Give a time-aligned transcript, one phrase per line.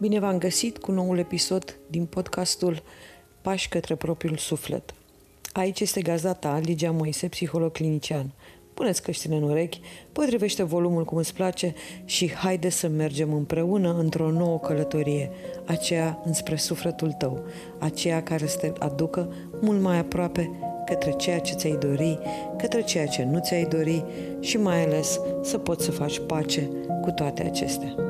[0.00, 2.82] Bine v-am găsit cu noul episod din podcastul
[3.40, 4.94] Pași către propriul suflet.
[5.52, 8.32] Aici este gazda ta, Ligia Moise, psiholog clinician.
[8.74, 9.80] Puneți căștile în urechi,
[10.12, 11.74] potrivește volumul cum îți place
[12.04, 15.30] și haide să mergem împreună într-o nouă călătorie,
[15.64, 17.44] aceea înspre sufletul tău,
[17.78, 20.50] aceea care să te aducă mult mai aproape
[20.86, 22.18] către ceea ce ți-ai dori,
[22.56, 24.04] către ceea ce nu ți-ai dori
[24.40, 26.70] și mai ales să poți să faci pace
[27.02, 28.09] cu toate acestea.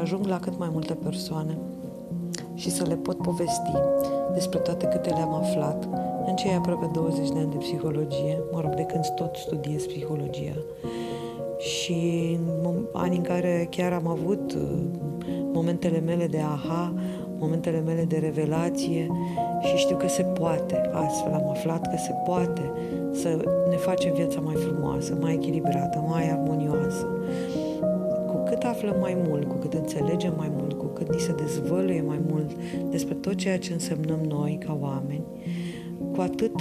[0.00, 1.58] Ajung la cât mai multe persoane
[2.54, 3.72] și să le pot povesti
[4.34, 5.88] despre toate câte le-am aflat
[6.26, 10.56] în cei aproape 20 de ani de psihologie, mă rog, de când tot studiez psihologia
[11.58, 14.62] și în anii în care chiar am avut uh,
[15.52, 16.94] momentele mele de aha,
[17.38, 19.10] momentele mele de revelație
[19.60, 20.90] și știu că se poate.
[20.92, 22.72] Astfel am aflat că se poate
[23.12, 23.28] să
[23.68, 27.06] ne facem viața mai frumoasă, mai echilibrată, mai armonioasă.
[28.60, 32.02] Cu cât aflăm mai mult, cu cât înțelegem mai mult, cu cât ni se dezvăluie
[32.06, 32.50] mai mult
[32.90, 35.24] despre tot ceea ce însemnăm noi ca oameni,
[36.14, 36.52] cu atât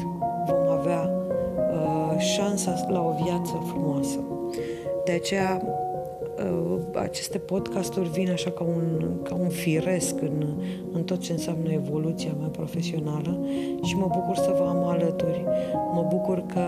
[0.48, 1.12] vom avea
[1.74, 4.20] uh, șansa la o viață frumoasă.
[5.06, 5.62] De aceea
[6.40, 10.46] Uh, aceste podcasturi vin așa ca un, ca un firesc în,
[10.92, 13.46] în tot ce înseamnă evoluția mea profesională
[13.84, 15.44] și mă bucur să vă am alături.
[15.94, 16.62] Mă bucur că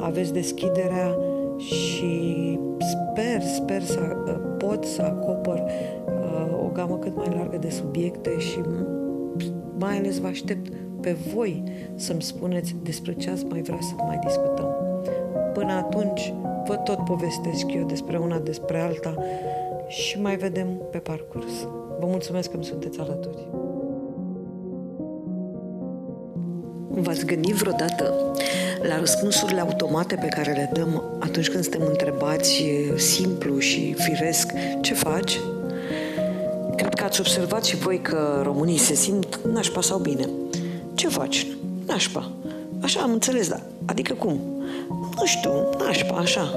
[0.00, 1.16] aveți deschiderea
[1.56, 1.91] și
[3.62, 5.62] sper, sper să uh, pot să acopăr
[6.06, 8.60] uh, o gamă cât mai largă de subiecte și
[9.78, 11.62] mai ales vă aștept pe voi
[11.94, 14.74] să-mi spuneți despre ce ați mai vrea să mai discutăm.
[15.52, 16.34] Până atunci,
[16.66, 19.16] vă tot povestesc eu despre una, despre alta
[19.88, 21.68] și mai vedem pe parcurs.
[21.98, 23.48] Vă mulțumesc că îmi sunteți alături.
[26.88, 28.32] V-ați gândit vreodată
[28.88, 32.64] la răspunsurile automate pe care le dăm atunci când suntem întrebați
[32.96, 35.40] simplu și firesc ce faci?
[36.76, 40.28] Cred că ați observat și voi că românii se simt nașpa sau bine.
[40.94, 41.46] Ce faci?
[41.86, 42.32] Nașpa.
[42.80, 43.60] Așa am înțeles, da.
[43.84, 44.40] Adică cum?
[45.16, 46.54] Nu știu, nașpa, așa.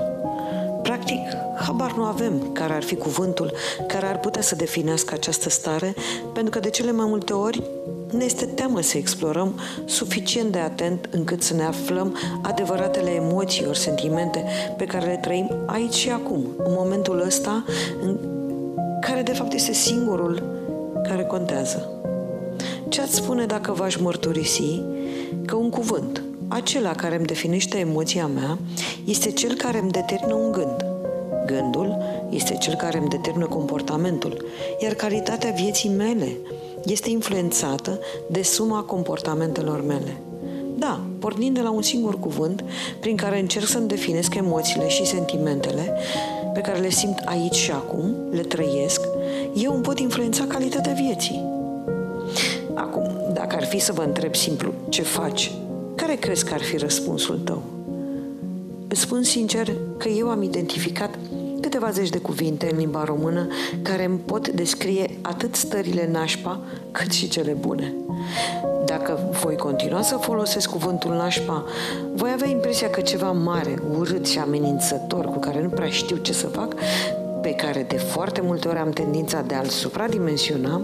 [0.86, 1.20] Practic,
[1.56, 3.52] habar nu avem care ar fi cuvântul
[3.88, 5.96] care ar putea să definească această stare,
[6.34, 7.64] pentru că de cele mai multe ori
[8.12, 13.78] ne este teamă să explorăm suficient de atent încât să ne aflăm adevăratele emoții ori
[13.78, 14.46] sentimente
[14.78, 17.66] pe care le trăim aici și acum, în momentul ăsta,
[18.02, 18.18] în
[19.02, 20.44] care de fapt este singurul
[21.08, 21.90] care contează.
[22.90, 24.82] Ce ați spune dacă v-aș mărturisi
[25.46, 28.58] că un cuvânt, acela care îmi definește emoția mea
[29.06, 30.86] este cel care îmi determină un gând.
[31.46, 31.98] Gândul
[32.30, 34.46] este cel care îmi determină comportamentul,
[34.82, 36.38] iar calitatea vieții mele
[36.86, 38.00] este influențată
[38.30, 40.22] de suma comportamentelor mele.
[40.78, 42.64] Da, pornind de la un singur cuvânt,
[43.00, 45.98] prin care încerc să-mi definesc emoțiile și sentimentele
[46.54, 49.02] pe care le simt aici și acum, le trăiesc,
[49.56, 51.44] eu îmi pot influența calitatea vieții.
[52.74, 55.52] Acum, dacă ar fi să vă întreb simplu ce faci
[55.96, 57.75] care crezi că ar fi răspunsul tău?
[58.96, 61.20] Îți spun sincer că eu am identificat
[61.62, 63.48] câteva zeci de cuvinte în limba română
[63.82, 66.60] care îmi pot descrie atât stările nașpa
[66.92, 67.94] cât și cele bune.
[68.86, 71.66] Dacă voi continua să folosesc cuvântul nașpa,
[72.14, 76.34] voi avea impresia că ceva mare, urât și amenințător, cu care nu prea știu ce
[76.34, 76.76] să fac,
[77.42, 80.82] pe care de foarte multe ori am tendința de a-l supradimensiona,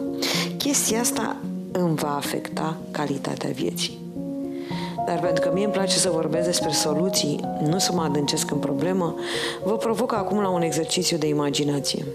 [0.57, 1.37] chestia asta
[1.71, 4.00] îmi va afecta calitatea vieții.
[5.05, 8.57] Dar pentru că mie îmi place să vorbesc despre soluții, nu să mă adâncesc în
[8.57, 9.15] problemă,
[9.63, 12.05] vă provoc acum la un exercițiu de imaginație.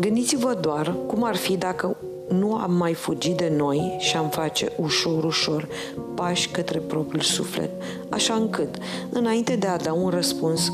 [0.00, 1.96] Gândiți-vă doar cum ar fi dacă
[2.28, 5.68] nu am mai fugit de noi și am face ușor, ușor
[6.14, 7.70] pași către propriul suflet,
[8.08, 8.74] așa încât,
[9.10, 10.72] înainte de a da un răspuns,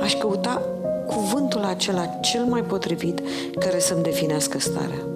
[0.00, 0.62] aș căuta
[1.06, 3.20] cuvântul acela cel mai potrivit
[3.58, 5.06] care să-mi definească starea.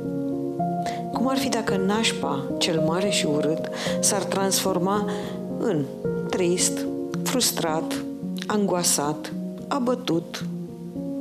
[1.18, 3.68] Cum ar fi dacă nașpa, cel mare și urât,
[4.00, 5.10] s-ar transforma
[5.58, 5.84] în
[6.30, 6.86] trist,
[7.22, 8.02] frustrat,
[8.46, 9.32] angoasat,
[9.68, 10.44] abătut,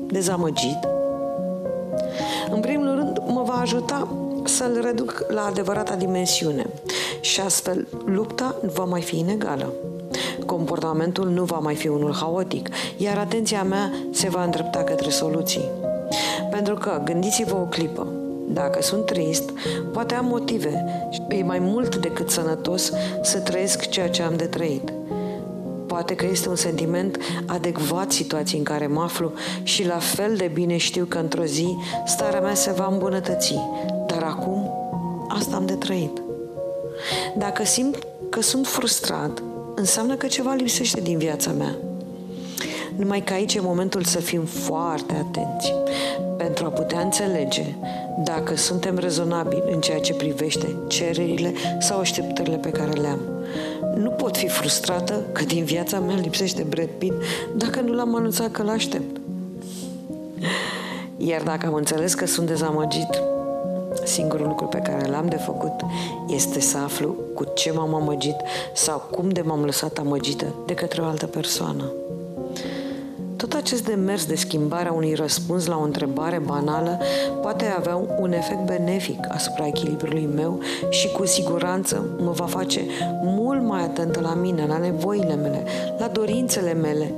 [0.07, 0.77] dezamăgit?
[2.51, 4.07] În primul rând, mă va ajuta
[4.43, 6.65] să-l reduc la adevărata dimensiune
[7.21, 9.73] și astfel lupta nu va mai fi inegală.
[10.45, 15.69] Comportamentul nu va mai fi unul haotic, iar atenția mea se va îndrepta către soluții.
[16.49, 18.07] Pentru că, gândiți-vă o clipă,
[18.49, 19.49] dacă sunt trist,
[19.93, 20.85] poate am motive.
[21.29, 22.91] E mai mult decât sănătos
[23.21, 24.93] să trăiesc ceea ce am de trăit.
[25.87, 29.31] Poate că este un sentiment adecvat situației în care mă aflu
[29.63, 33.55] și la fel de bine știu că într-o zi starea mea se va îmbunătăți.
[34.07, 34.71] Dar acum
[35.27, 36.21] asta am de trăit.
[37.37, 39.43] Dacă simt că sunt frustrat,
[39.75, 41.75] înseamnă că ceva lipsește din viața mea.
[42.95, 45.73] Numai că aici e momentul să fim foarte atenți
[46.37, 47.75] pentru a putea înțelege
[48.23, 53.19] dacă suntem rezonabili în ceea ce privește cererile sau așteptările pe care le am.
[53.95, 57.13] Nu pot fi frustrată că din viața mea lipsește Brad Pitt
[57.55, 59.17] dacă nu l-am anunțat că l-aștept.
[61.17, 63.21] Iar dacă am înțeles că sunt dezamăgit,
[64.03, 65.73] singurul lucru pe care l-am de făcut
[66.27, 68.35] este să aflu cu ce m-am amăgit
[68.73, 71.91] sau cum de m-am lăsat amăgită de către o altă persoană.
[73.37, 76.99] Tot acest demers de schimbare a unui răspuns la o întrebare banală
[77.41, 82.81] poate avea un efect benefic asupra echilibrului meu și cu siguranță mă va face
[83.21, 85.63] mult mai atentă la mine, la nevoile mele,
[85.97, 87.13] la dorințele mele.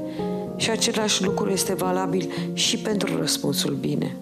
[0.56, 4.16] Și același lucru este valabil și pentru răspunsul bine.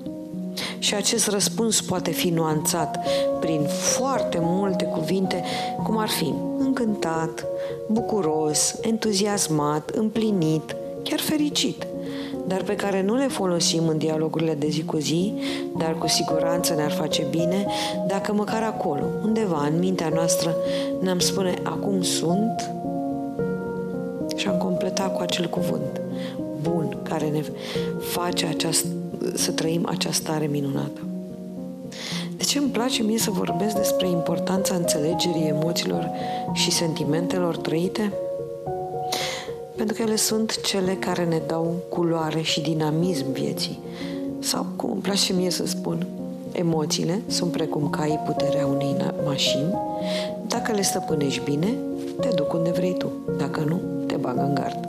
[0.80, 3.00] Și acest răspuns poate fi nuanțat
[3.40, 5.44] prin foarte multe cuvinte,
[5.84, 7.46] cum ar fi încântat,
[7.88, 10.76] bucuros, entuziasmat, împlinit,
[11.10, 11.88] chiar fericit,
[12.48, 15.34] dar pe care nu le folosim în dialogurile de zi cu zi,
[15.78, 17.66] dar cu siguranță ne-ar face bine
[18.08, 20.56] dacă măcar acolo, undeva în mintea noastră,
[21.02, 22.72] ne-am spune acum sunt
[24.36, 26.02] și am completat cu acel cuvânt
[26.62, 27.42] bun care ne
[28.00, 28.86] face aceast,
[29.34, 31.00] să trăim această stare minunată.
[32.38, 36.10] De ce îmi place mie să vorbesc despre importanța înțelegerii emoțiilor
[36.54, 38.14] și sentimentelor trăite?
[39.78, 43.80] Pentru că ele sunt cele care ne dau culoare și dinamism vieții.
[44.40, 46.08] Sau, cum îmi place mie să spun,
[46.52, 48.96] emoțiile sunt precum caii puterea unei
[49.26, 49.74] mașini.
[50.48, 51.68] Dacă le stăpânești bine,
[52.20, 53.08] te duc unde vrei tu.
[53.38, 54.88] Dacă nu, te bagă în gard.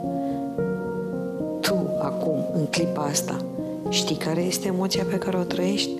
[1.61, 3.45] Tu, acum, în clipa asta,
[3.89, 5.91] știi care este emoția pe care o trăiești?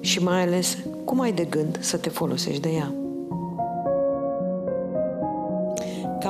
[0.00, 2.92] Și mai ales, cum ai de gând să te folosești de ea?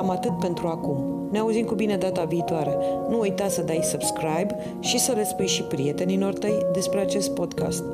[0.00, 1.29] Cam atât pentru acum.
[1.31, 2.76] Ne auzim cu bine data viitoare.
[3.08, 7.85] Nu uita să dai subscribe și să le spui și prietenilor tăi despre acest podcast.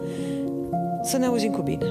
[1.02, 1.86] Să ne auzim cu bine!